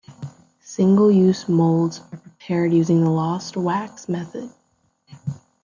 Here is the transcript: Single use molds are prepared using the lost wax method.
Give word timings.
Single 0.63 1.11
use 1.11 1.47
molds 1.47 1.99
are 2.11 2.17
prepared 2.17 2.73
using 2.73 3.03
the 3.03 3.11
lost 3.11 3.55
wax 3.55 4.09
method. 4.09 4.51